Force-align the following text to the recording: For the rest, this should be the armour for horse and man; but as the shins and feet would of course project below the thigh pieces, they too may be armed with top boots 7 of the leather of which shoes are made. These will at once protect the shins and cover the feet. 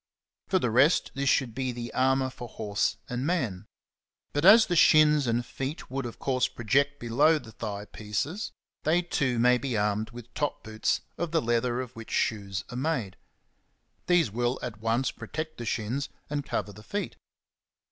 For 0.47 0.57
the 0.57 0.71
rest, 0.71 1.11
this 1.13 1.29
should 1.29 1.53
be 1.53 1.71
the 1.71 1.93
armour 1.93 2.31
for 2.31 2.47
horse 2.47 2.97
and 3.07 3.23
man; 3.23 3.67
but 4.33 4.43
as 4.45 4.65
the 4.65 4.75
shins 4.75 5.27
and 5.27 5.45
feet 5.45 5.91
would 5.91 6.07
of 6.07 6.17
course 6.17 6.47
project 6.47 6.99
below 6.99 7.37
the 7.37 7.51
thigh 7.51 7.85
pieces, 7.85 8.51
they 8.81 9.03
too 9.03 9.37
may 9.37 9.59
be 9.59 9.77
armed 9.77 10.09
with 10.09 10.33
top 10.33 10.63
boots 10.63 11.01
7 11.17 11.25
of 11.25 11.31
the 11.33 11.39
leather 11.43 11.81
of 11.81 11.95
which 11.95 12.09
shoes 12.09 12.63
are 12.71 12.77
made. 12.77 13.15
These 14.07 14.31
will 14.31 14.57
at 14.63 14.79
once 14.81 15.11
protect 15.11 15.59
the 15.59 15.65
shins 15.65 16.09
and 16.31 16.43
cover 16.43 16.73
the 16.73 16.81
feet. 16.81 17.15